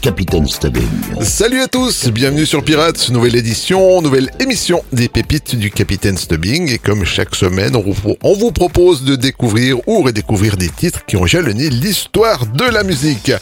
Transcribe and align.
Capitaine 0.00 0.46
Stubbing. 0.46 0.88
Salut 1.22 1.60
à 1.60 1.68
tous, 1.68 2.08
bienvenue 2.08 2.46
sur 2.46 2.62
Pirates, 2.62 3.10
nouvelle 3.10 3.36
édition, 3.36 4.00
nouvelle 4.00 4.30
émission 4.40 4.82
des 4.92 5.08
pépites 5.08 5.56
du 5.56 5.70
Capitaine 5.70 6.16
Stubbing. 6.16 6.70
Et 6.72 6.78
comme 6.78 7.04
chaque 7.04 7.34
semaine, 7.34 7.74
on 7.76 8.34
vous 8.34 8.52
propose 8.52 9.04
de 9.04 9.16
découvrir 9.16 9.76
ou 9.88 10.02
redécouvrir 10.02 10.56
des 10.56 10.68
titres 10.68 11.04
qui 11.06 11.16
ont 11.16 11.26
jalonné 11.26 11.70
l'histoire 11.70 12.46
de 12.46 12.64
la 12.64 12.84
musique. 12.84 13.32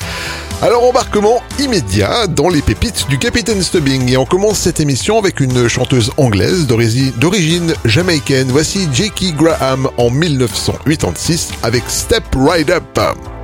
Alors 0.62 0.84
embarquement 0.84 1.42
immédiat 1.58 2.26
dans 2.26 2.48
les 2.48 2.62
pépites 2.62 3.06
du 3.10 3.18
Capitaine 3.18 3.62
Stubbing 3.62 4.10
et 4.10 4.16
on 4.16 4.24
commence 4.24 4.58
cette 4.58 4.80
émission 4.80 5.18
avec 5.18 5.40
une 5.40 5.68
chanteuse 5.68 6.10
anglaise 6.16 6.66
d'origine 6.66 7.74
jamaïcaine. 7.84 8.48
Voici 8.48 8.88
Jackie 8.92 9.32
Graham 9.32 9.88
en 9.98 10.08
1986 10.08 11.50
avec 11.62 11.82
Step 11.88 12.24
Right 12.34 12.70
Up. 12.70 13.35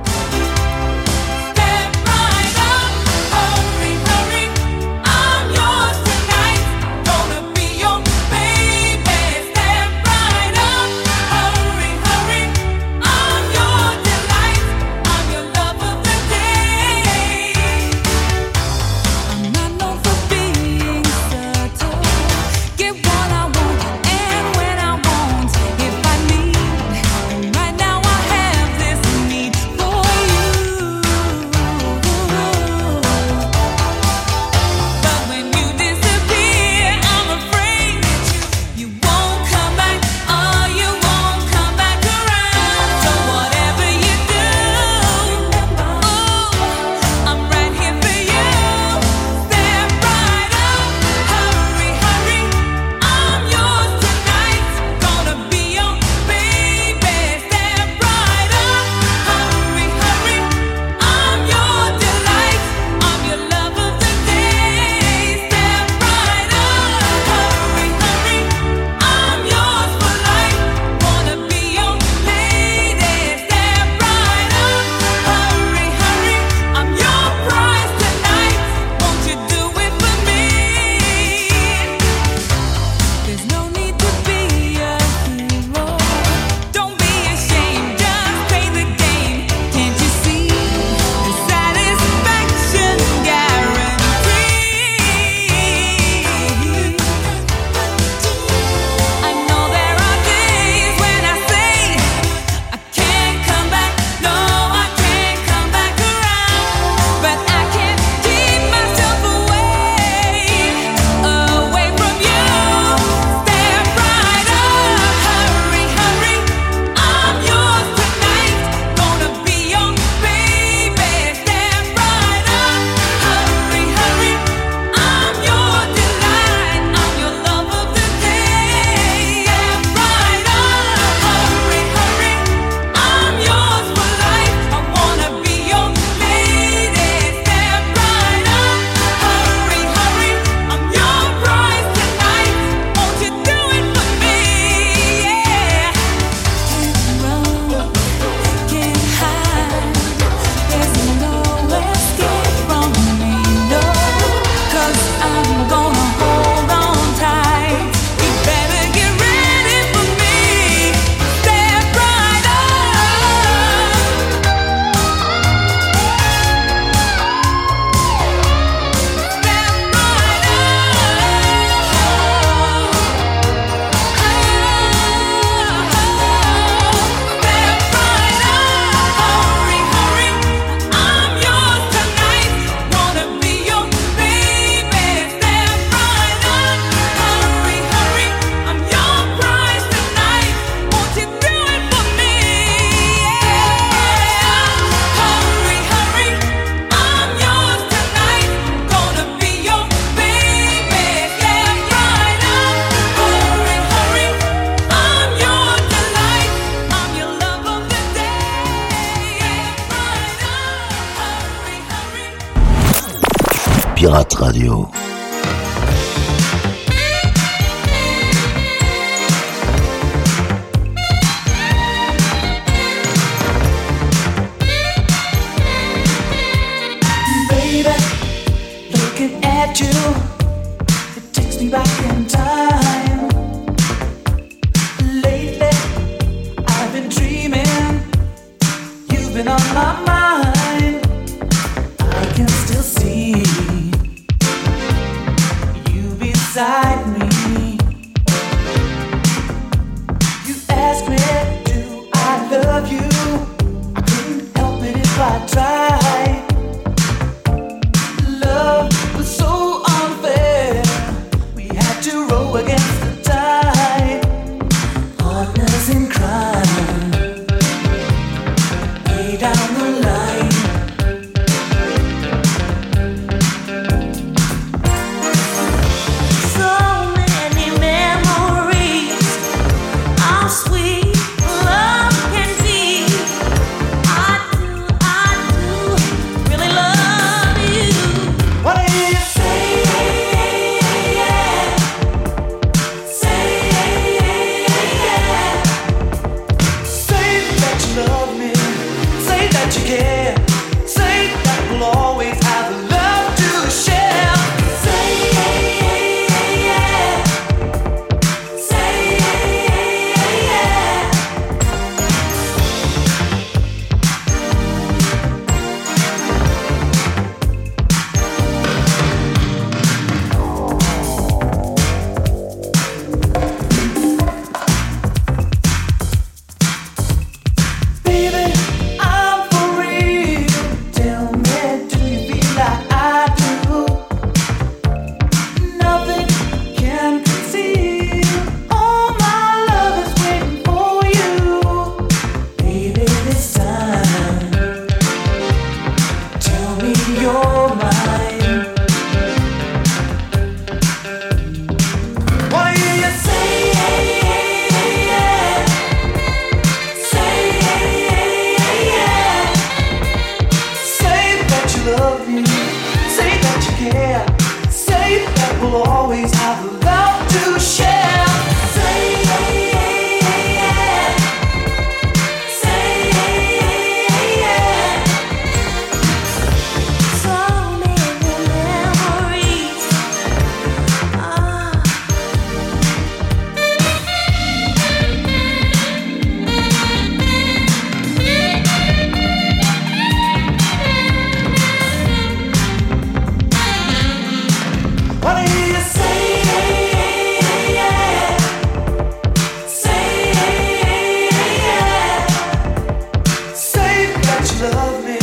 love 404.71 405.05
me. 405.05 405.19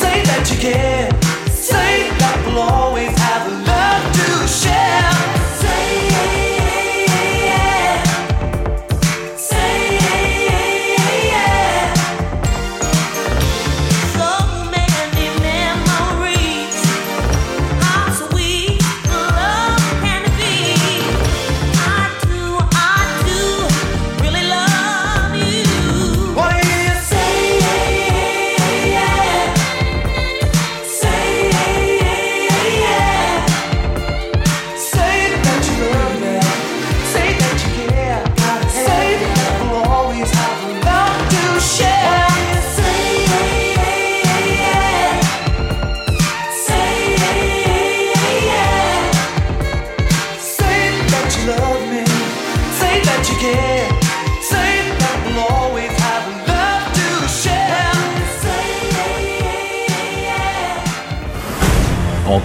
Say 0.00 0.22
that 0.22 0.48
you 0.52 0.58
care. 0.58 0.99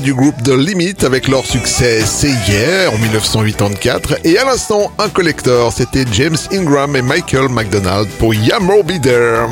du 0.00 0.14
groupe 0.14 0.42
The 0.42 0.56
Limit 0.56 1.04
avec 1.04 1.28
leur 1.28 1.44
succès 1.44 2.00
C'est 2.04 2.32
hier 2.48 2.92
en 2.92 2.98
1984 2.98 4.20
et 4.24 4.38
à 4.38 4.44
l'instant 4.44 4.90
un 4.98 5.08
collector, 5.08 5.72
c'était 5.72 6.04
James 6.12 6.36
Ingram 6.52 6.96
et 6.96 7.02
Michael 7.02 7.48
McDonald 7.48 8.08
pour 8.18 8.34
Yamo 8.34 8.82
Be 8.82 9.00
There. 9.00 9.46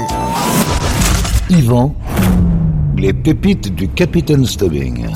Yvan, 1.51 1.95
les 2.97 3.13
pépites 3.13 3.75
du 3.75 3.89
Capitaine 3.89 4.47
Stubbing. 4.47 5.07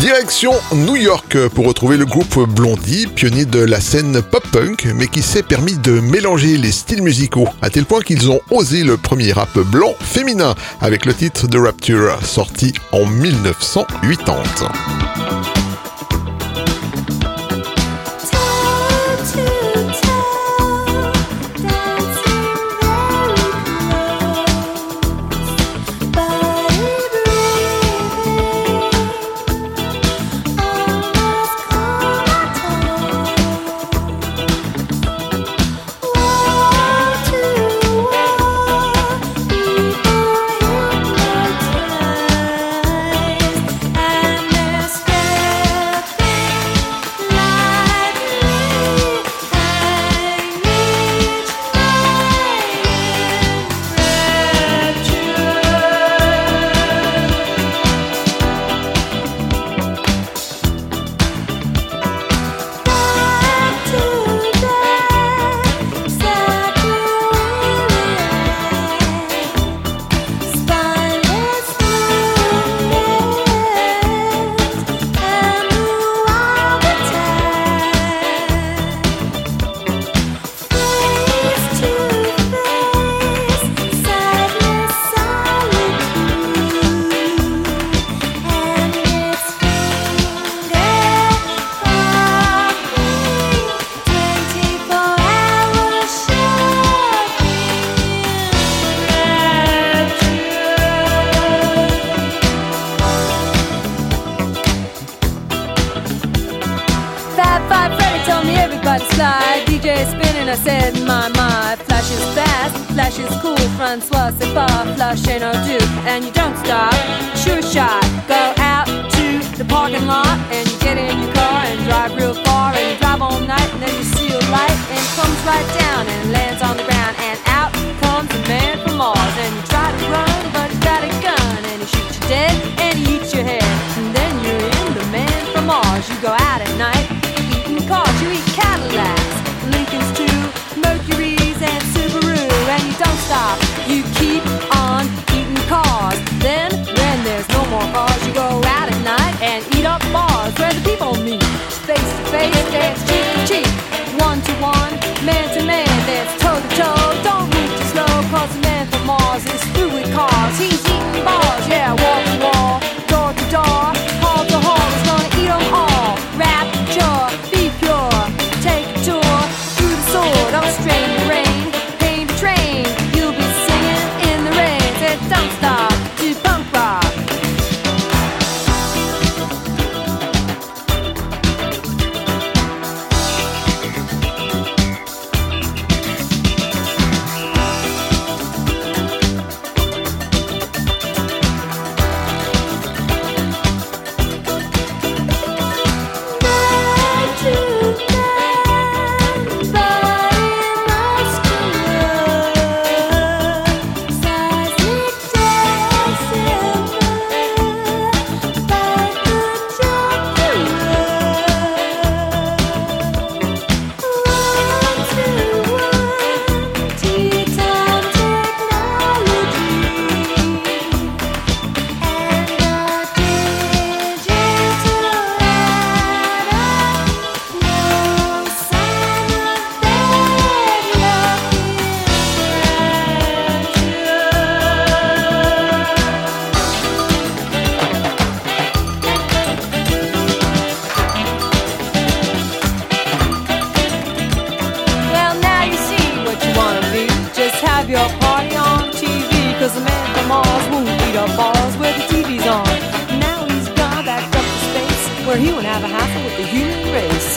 Direction 0.00 0.52
New 0.72 0.94
York 0.94 1.48
pour 1.48 1.66
retrouver 1.66 1.96
le 1.96 2.06
groupe 2.06 2.38
Blondie, 2.48 3.08
pionnier 3.08 3.44
de 3.44 3.58
la 3.58 3.80
scène 3.80 4.22
pop-punk, 4.22 4.86
mais 4.94 5.08
qui 5.08 5.22
s'est 5.22 5.42
permis 5.42 5.76
de 5.76 5.98
mélanger 5.98 6.56
les 6.56 6.70
styles 6.70 7.02
musicaux, 7.02 7.48
à 7.62 7.70
tel 7.70 7.84
point 7.84 8.00
qu'ils 8.00 8.30
ont 8.30 8.40
osé 8.50 8.84
le 8.84 8.96
premier 8.96 9.32
rap 9.32 9.58
blanc 9.58 9.94
féminin 10.00 10.54
avec 10.80 11.04
le 11.04 11.14
titre 11.14 11.48
de 11.48 11.58
Rapture, 11.58 12.16
sorti 12.24 12.72
en 12.92 13.06
1980. 13.06 14.97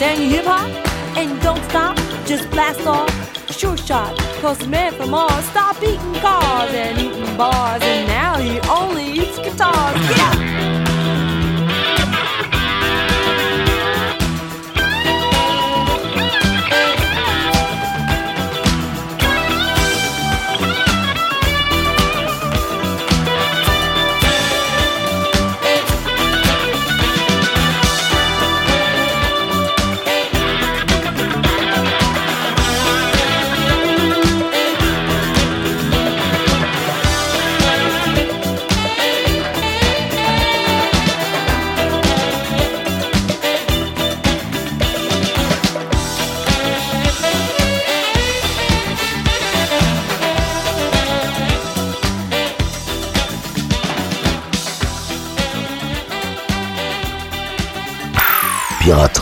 Sang 0.02 0.18
hip 0.18 0.46
hop 0.46 0.68
and 1.16 1.40
don't 1.42 1.62
stop, 1.70 1.96
just 2.26 2.50
blast 2.50 2.84
off. 2.88 3.08
Sure 3.52 3.76
shot, 3.76 4.18
cause 4.40 4.58
the 4.58 4.66
man 4.66 4.92
from 4.94 5.10
Mars 5.10 5.44
stopped 5.44 5.80
eating 5.80 6.14
cars 6.14 6.74
and 6.74 6.98
eating 6.98 7.36
bars, 7.36 7.80
and 7.84 8.08
now 8.08 8.36
he 8.36 8.58
only 8.68 9.12
eats 9.12 9.38
guitars. 9.38 10.00
Yeah! 10.18 10.81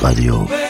Radyo. 0.01 0.70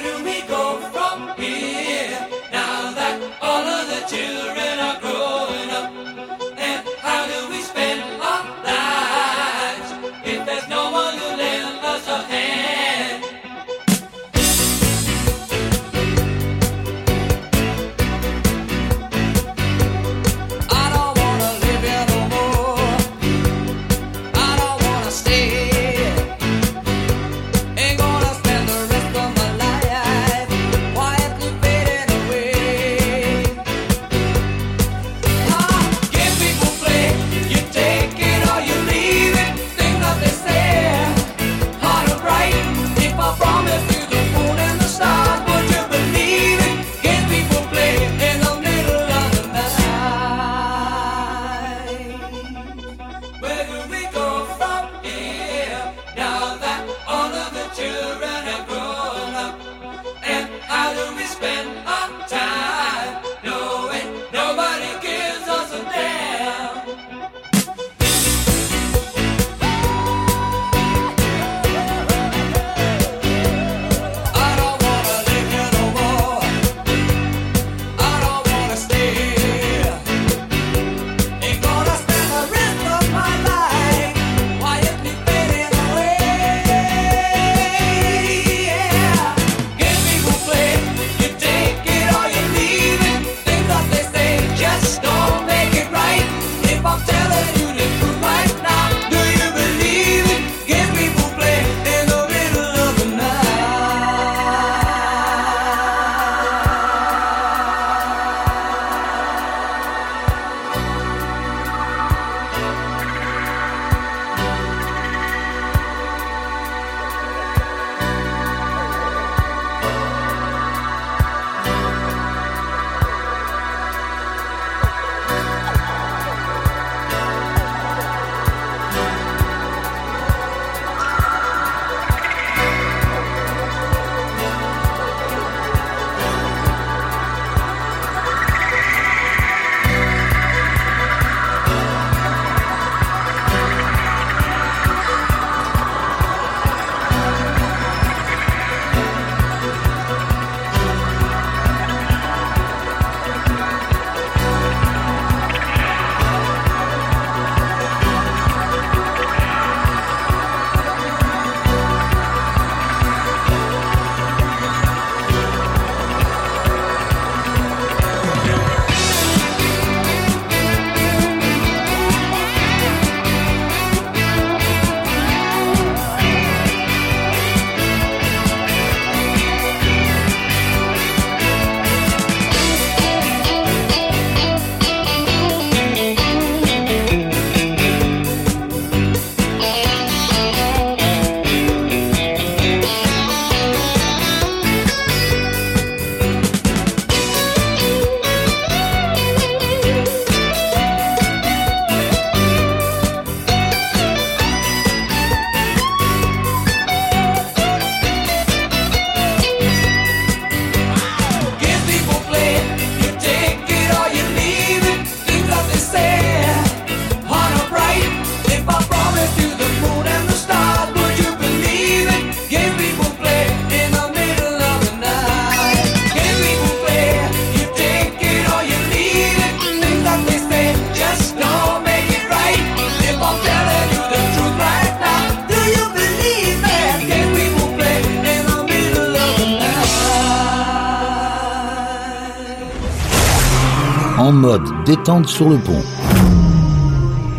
sur 245.26 245.48
le 245.48 245.58
pont. 245.58 245.82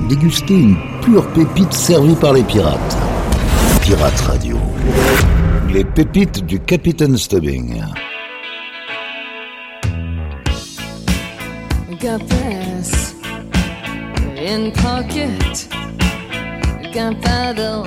Déguster 0.09 0.55
une 0.55 0.75
pure 1.01 1.25
pépite 1.31 1.71
servie 1.71 2.15
par 2.15 2.33
les 2.33 2.43
pirates. 2.43 2.97
Pirate 3.81 4.19
Radio. 4.21 4.57
Les 5.71 5.85
pépites 5.85 6.45
du 6.45 6.59
Capitaine 6.59 7.15
Stubbing. 7.15 7.81
Got 12.01 12.27
this 12.27 13.15
in 14.35 14.71
pocket. 14.71 15.69
Gunpowder. 16.93 17.83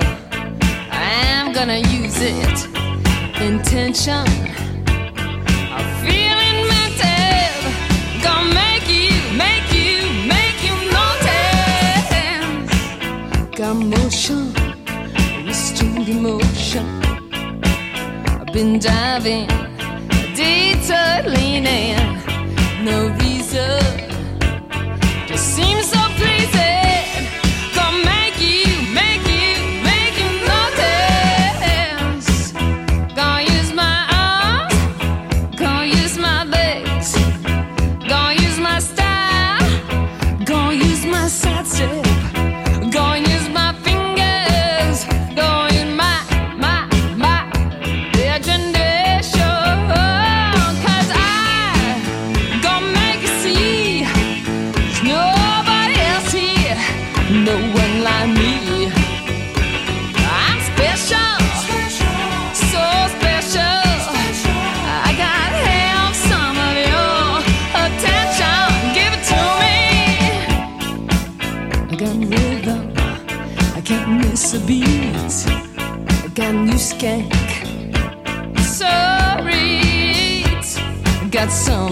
I'm 0.91 1.53
gonna 1.53 1.77
use 1.77 2.19
it. 2.21 2.67
Intention. 3.39 4.25
emotion. 16.07 16.85
I've 17.33 18.53
been 18.53 18.79
diving, 18.79 19.47
detour 20.35 21.31
no 22.83 23.09
reason. 23.19 24.04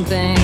something. 0.04 0.43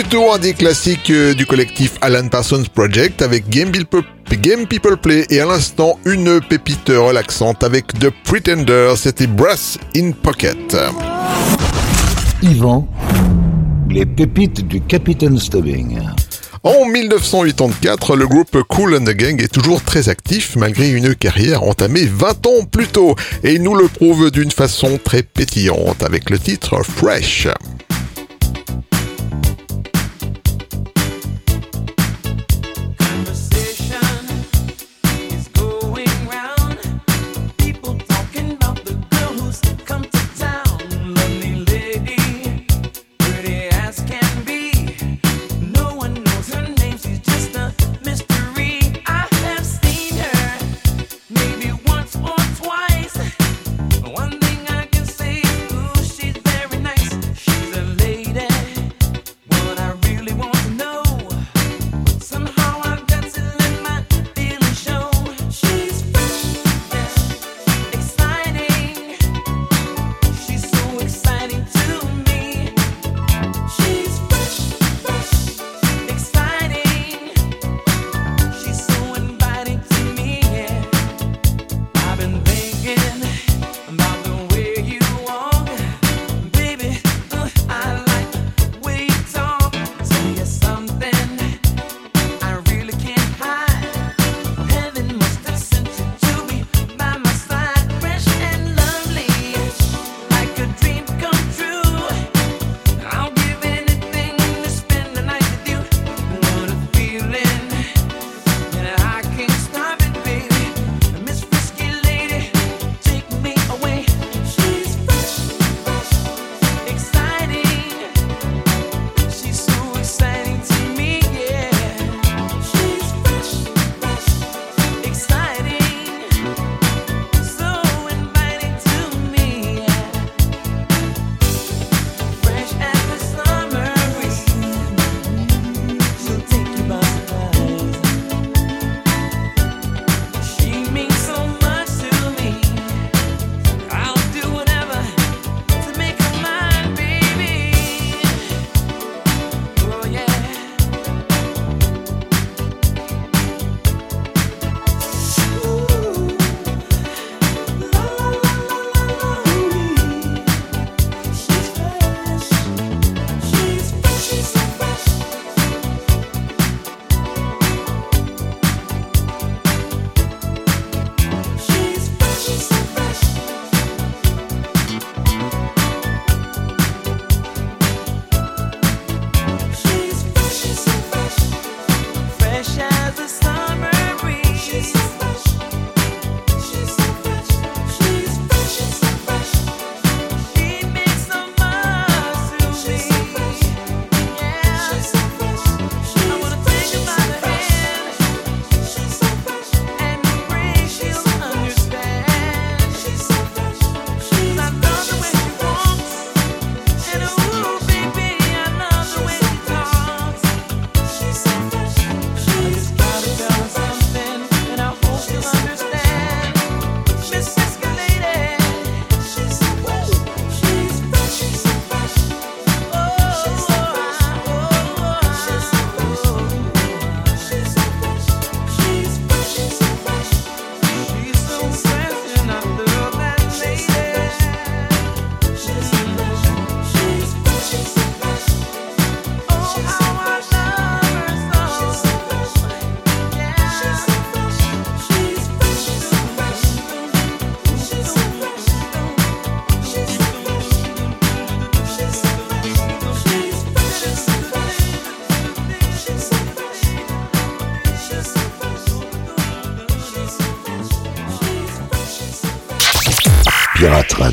plutôt 0.00 0.30
un 0.30 0.38
des 0.38 0.54
classiques 0.54 1.10
euh, 1.10 1.34
du 1.34 1.44
collectif 1.44 1.94
Alan 2.02 2.28
Parsons 2.28 2.62
Project 2.72 3.20
avec 3.20 3.48
Game, 3.48 3.72
People, 3.72 4.04
Game 4.30 4.64
People 4.68 4.96
Play 4.96 5.26
et 5.28 5.40
à 5.40 5.44
l'instant 5.44 5.98
une 6.04 6.40
pépite 6.40 6.88
relaxante 6.90 7.64
avec 7.64 7.86
The 7.98 8.10
Pretender, 8.22 8.92
c'était 8.96 9.26
Brass 9.26 9.76
in 9.96 10.12
Pocket. 10.12 10.76
Yvan, 12.44 12.86
les 13.90 14.06
pépites 14.06 14.68
du 14.68 14.80
Capitaine 14.82 15.36
Stubbing. 15.36 15.98
En 16.62 16.84
1984, 16.84 18.14
le 18.14 18.28
groupe 18.28 18.62
Cool 18.68 18.94
and 18.94 19.04
the 19.04 19.16
Gang 19.16 19.42
est 19.42 19.52
toujours 19.52 19.82
très 19.82 20.08
actif 20.08 20.54
malgré 20.54 20.90
une 20.90 21.16
carrière 21.16 21.64
entamée 21.64 22.04
20 22.06 22.46
ans 22.46 22.64
plus 22.70 22.86
tôt 22.86 23.16
et 23.42 23.58
nous 23.58 23.74
le 23.74 23.88
prouve 23.88 24.30
d'une 24.30 24.52
façon 24.52 25.00
très 25.02 25.24
pétillante 25.24 26.04
avec 26.04 26.30
le 26.30 26.38
titre 26.38 26.84
Fresh. 26.84 27.48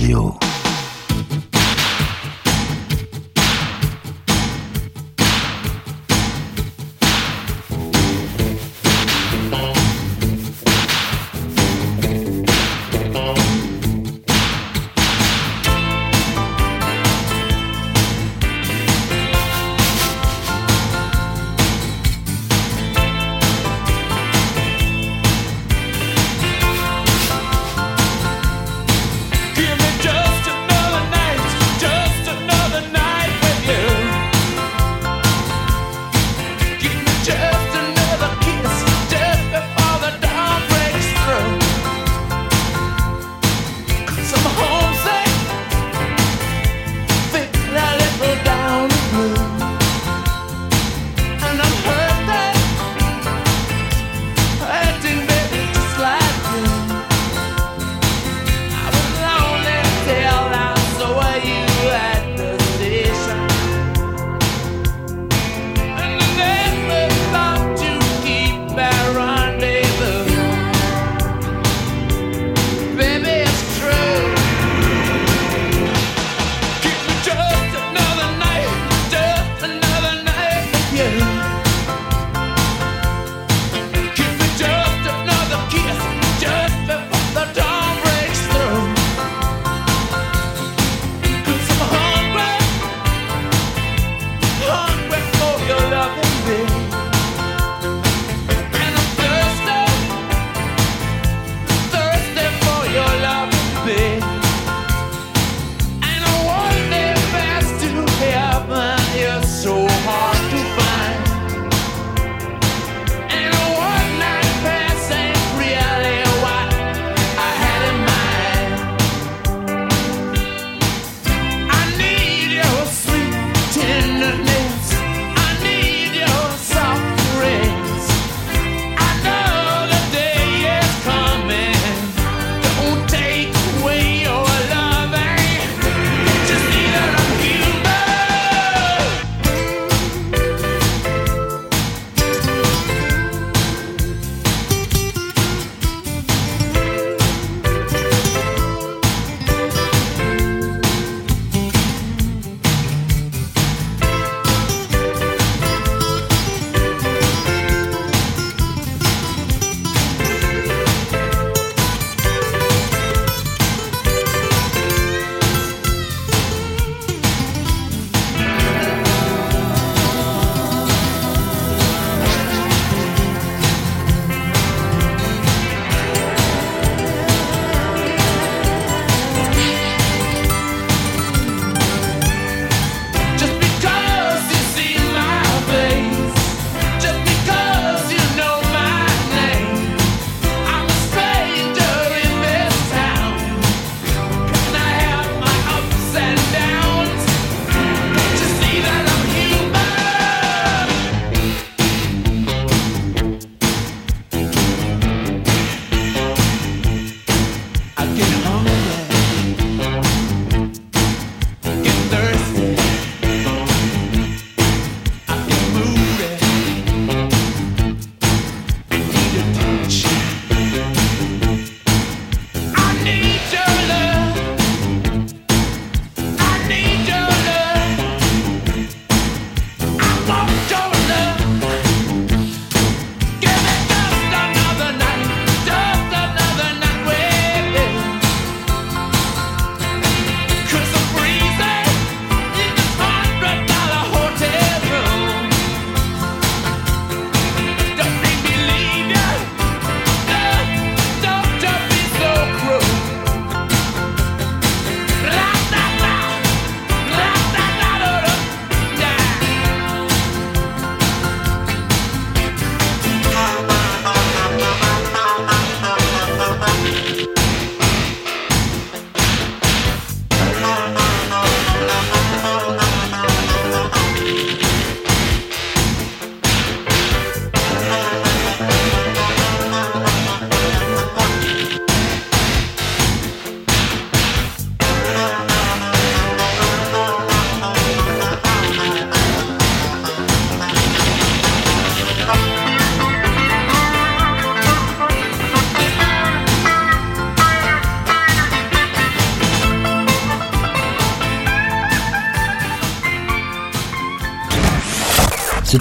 Pirate 0.06 0.35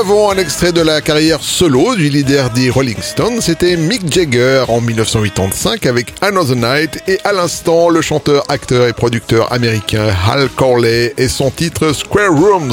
Avant, 0.00 0.30
un 0.30 0.38
extrait 0.38 0.72
de 0.72 0.80
la 0.80 1.02
carrière 1.02 1.42
solo 1.42 1.94
du 1.94 2.08
leader 2.08 2.48
des 2.50 2.70
Rolling 2.70 3.00
Stones, 3.02 3.42
c'était 3.42 3.76
Mick 3.76 4.10
Jagger 4.10 4.64
en 4.68 4.80
1985 4.80 5.84
avec 5.84 6.14
Another 6.22 6.56
Night 6.56 7.02
et 7.06 7.18
à 7.24 7.32
l'instant 7.32 7.90
le 7.90 8.00
chanteur, 8.00 8.42
acteur 8.48 8.88
et 8.88 8.94
producteur 8.94 9.52
américain 9.52 10.08
Hal 10.26 10.48
Corley 10.56 11.12
et 11.18 11.28
son 11.28 11.50
titre 11.50 11.92
Square 11.92 12.32
Rooms. 12.32 12.72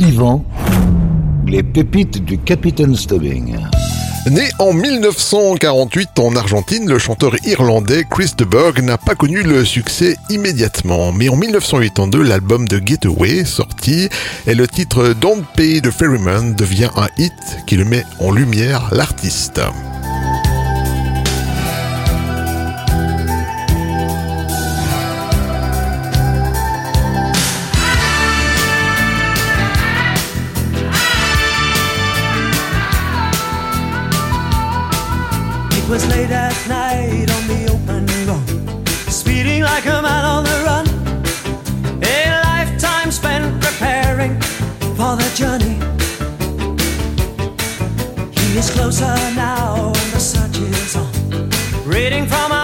Yvan, 0.00 0.44
les 1.46 1.62
pépites 1.62 2.24
du 2.24 2.38
Capitaine 2.38 2.96
Stubbing. 2.96 3.58
Né 4.30 4.50
en 4.58 4.74
1948 4.74 6.18
en 6.18 6.36
Argentine, 6.36 6.86
le 6.86 6.98
chanteur 6.98 7.34
irlandais 7.46 8.04
Chris 8.10 8.32
de 8.36 8.44
Burgh 8.44 8.82
n'a 8.82 8.98
pas 8.98 9.14
connu 9.14 9.42
le 9.42 9.64
succès 9.64 10.16
immédiatement. 10.28 11.12
Mais 11.12 11.30
en 11.30 11.36
1982, 11.36 12.22
l'album 12.22 12.68
de 12.68 12.78
Getaway, 12.84 13.44
sorti, 13.46 14.08
et 14.46 14.54
le 14.54 14.68
titre 14.68 15.14
Don't 15.18 15.44
Pay 15.56 15.80
the 15.80 15.90
Ferryman 15.90 16.54
devient 16.54 16.90
un 16.96 17.08
hit 17.16 17.32
qui 17.66 17.76
le 17.76 17.84
met 17.84 18.04
en 18.18 18.30
lumière 18.30 18.88
l'artiste. 18.92 19.60
Was 35.88 36.06
late 36.08 36.30
at 36.30 36.54
night 36.68 37.30
on 37.30 37.46
the 37.48 37.66
open 37.72 38.04
road, 38.28 38.88
speeding 39.10 39.62
like 39.62 39.86
a 39.86 40.02
man 40.02 40.24
on 40.24 40.44
the 40.44 40.62
run. 40.66 40.86
A 42.04 42.42
lifetime 42.44 43.10
spent 43.10 43.58
preparing 43.62 44.38
for 44.98 45.16
the 45.16 45.30
journey. 45.34 45.78
He 48.38 48.58
is 48.58 48.70
closer 48.70 49.14
now, 49.34 49.86
and 49.86 50.12
the 50.12 50.20
search 50.20 50.58
is 50.58 50.94
on. 50.94 51.50
Reading 51.86 52.26
from 52.26 52.52
a 52.52 52.57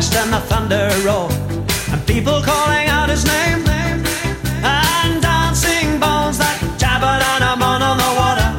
blast 0.00 0.16
and 0.16 0.32
the 0.32 0.40
thunder 0.48 0.88
roared, 1.04 1.32
and 1.92 2.06
people 2.06 2.40
calling 2.40 2.88
out 2.88 3.08
his 3.10 3.24
name, 3.26 3.60
and 4.62 5.20
dancing 5.20 6.00
bones 6.00 6.38
that 6.38 6.56
jabbered 6.78 7.22
and 7.32 7.44
a 7.44 7.52
on, 7.70 7.82
on 7.82 7.96
the 8.04 8.12
water. 8.20 8.50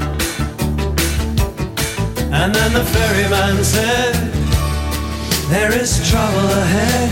And 2.32 2.54
then 2.54 2.74
the 2.74 2.84
ferryman 2.94 3.64
said, 3.64 4.14
There 5.50 5.74
is 5.74 5.92
trouble 6.10 6.48
ahead, 6.64 7.10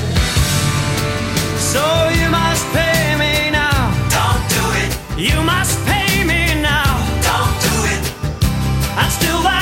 so 1.57 1.83
you 2.19 2.29
must 2.29 2.65
pay 2.77 3.15
me 3.23 3.49
now. 3.49 3.79
Don't 4.17 4.45
do 4.55 4.65
it. 4.83 4.91
You 5.17 5.41
must 5.41 5.75
pay 5.87 6.23
me 6.23 6.61
now. 6.61 6.91
Don't 7.29 7.55
do 7.67 7.75
it. 7.95 8.03
And 9.01 9.11
still 9.11 9.41
that. 9.43 9.58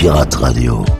Pirate 0.00 0.40
Radio. 0.40 0.99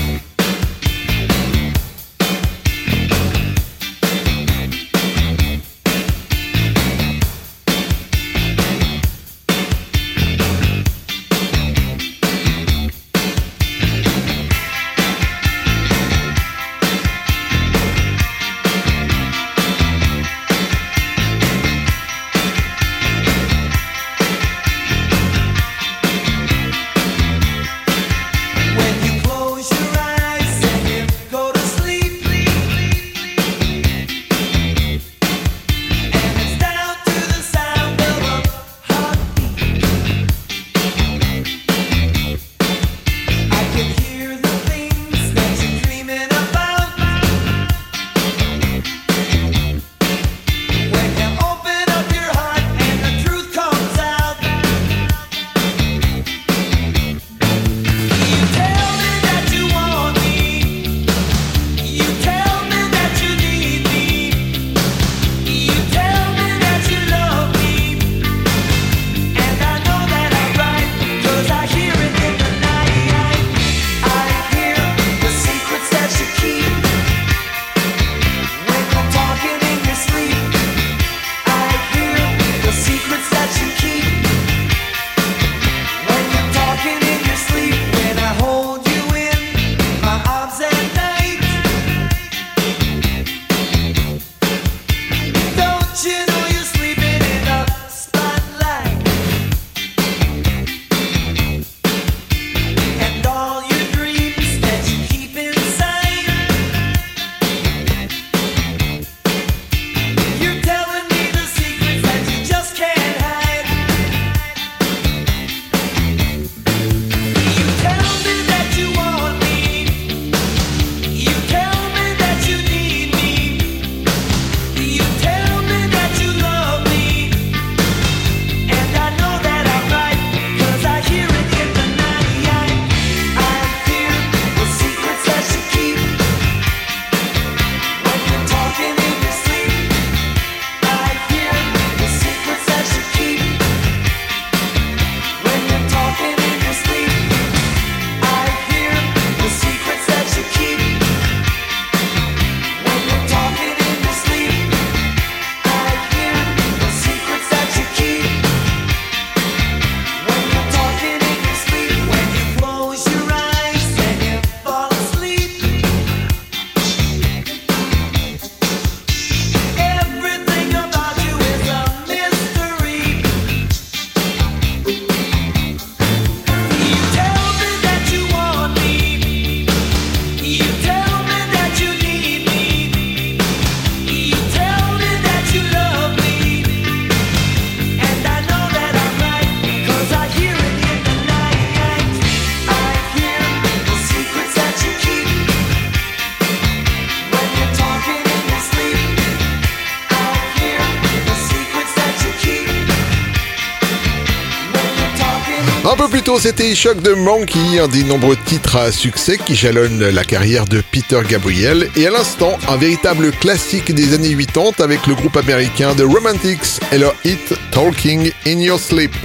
plus 206.11 206.23
tôt, 206.23 206.39
c'était 206.39 206.75
Shock 206.75 207.01
de 207.01 207.13
Monkey, 207.13 207.79
un 207.79 207.87
des 207.87 208.03
nombreux 208.03 208.35
titres 208.45 208.75
à 208.75 208.91
succès 208.91 209.37
qui 209.37 209.55
jalonnent 209.55 210.09
la 210.09 210.25
carrière 210.25 210.65
de 210.65 210.83
Peter 210.91 211.21
Gabriel. 211.27 211.87
Et 211.95 212.05
à 212.05 212.11
l'instant, 212.11 212.51
un 212.67 212.75
véritable 212.75 213.31
classique 213.31 213.93
des 213.95 214.13
années 214.13 214.35
80 214.35 214.83
avec 214.83 215.07
le 215.07 215.15
groupe 215.15 215.37
américain 215.37 215.93
The 215.95 216.01
Romantics 216.01 216.81
et 216.91 216.97
leur 216.97 217.13
hit 217.23 217.53
Talking 217.71 218.29
in 218.45 218.59
Your 218.59 218.77
Sleep. 218.77 219.15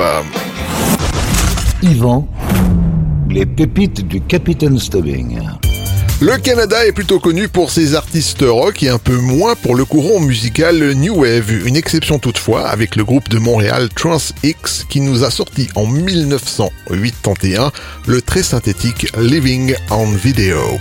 Yvan, 1.82 2.28
les 3.30 3.46
pépites 3.46 4.06
du 4.06 4.20
Capitaine 4.20 4.78
Stubbing. 4.78 5.40
Le 6.20 6.38
Canada 6.38 6.86
est 6.86 6.92
plutôt 6.92 7.20
connu 7.20 7.46
pour 7.46 7.70
ses 7.70 7.94
artistes 7.94 8.40
rock 8.40 8.82
et 8.82 8.88
un 8.88 8.98
peu 8.98 9.18
moins 9.18 9.54
pour 9.54 9.74
le 9.74 9.84
courant 9.84 10.18
musical 10.18 10.92
New 10.94 11.14
Wave, 11.14 11.66
une 11.66 11.76
exception 11.76 12.18
toutefois 12.18 12.68
avec 12.68 12.96
le 12.96 13.04
groupe 13.04 13.28
de 13.28 13.38
Montréal 13.38 13.90
Trans 13.94 14.16
X 14.42 14.86
qui 14.88 15.02
nous 15.02 15.24
a 15.24 15.30
sorti 15.30 15.68
en 15.74 15.86
1981 15.86 17.70
le 18.06 18.22
très 18.22 18.42
synthétique 18.42 19.08
Living 19.18 19.74
on 19.90 20.06
Video. 20.06 20.78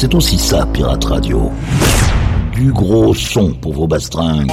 C'est 0.00 0.14
aussi 0.14 0.38
ça, 0.38 0.64
Pirate 0.72 1.04
Radio. 1.04 1.50
Du 2.54 2.72
gros 2.72 3.12
son 3.12 3.52
pour 3.52 3.74
vos 3.74 3.86
bastringues. 3.86 4.50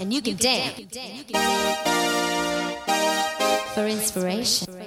And 0.00 0.10
you 0.10 0.22
can 0.22 0.36
dance 0.40 0.80
for 3.74 3.84
inspiration. 3.84 4.79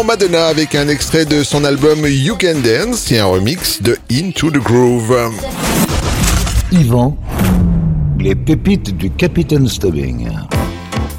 L'instant, 0.00 0.04
Madonna 0.04 0.46
avec 0.46 0.74
un 0.74 0.88
extrait 0.88 1.24
de 1.24 1.42
son 1.42 1.64
album 1.64 2.06
You 2.06 2.36
Can 2.40 2.60
Dance 2.62 3.10
et 3.12 3.18
un 3.18 3.26
remix 3.26 3.82
de 3.82 3.98
Into 4.10 4.50
the 4.50 4.58
Groove. 4.58 5.16
Yvan, 6.72 7.16
les 8.18 8.34
pépites 8.34 8.96
du 8.96 9.10
Capitaine 9.10 9.68
Stubbing. 9.68 10.28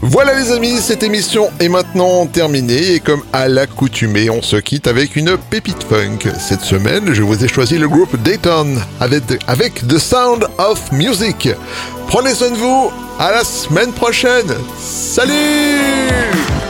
Voilà 0.02 0.40
les 0.40 0.52
amis, 0.52 0.78
cette 0.80 1.04
émission 1.04 1.50
est 1.60 1.70
maintenant 1.70 2.26
terminée 2.26 2.94
et 2.94 3.00
comme 3.00 3.22
à 3.34 3.48
l'accoutumée, 3.48 4.30
on 4.30 4.42
se 4.42 4.56
quitte 4.56 4.88
avec 4.88 5.16
une 5.16 5.38
pépite 5.50 5.84
funk. 5.84 6.32
Cette 6.40 6.62
semaine, 6.62 7.14
je 7.14 7.22
vous 7.22 7.44
ai 7.44 7.48
choisi 7.48 7.78
le 7.78 7.88
groupe 7.88 8.16
Dayton 8.22 8.78
avec, 9.00 9.24
avec 9.48 9.88
The 9.88 9.98
Sound 9.98 10.48
of 10.58 10.92
Music. 10.92 11.50
Prenez 12.08 12.34
soin 12.34 12.50
de 12.50 12.56
vous, 12.56 12.92
à 13.20 13.32
la 13.32 13.44
semaine 13.44 13.92
prochaine. 13.92 14.52
Salut 14.80 16.61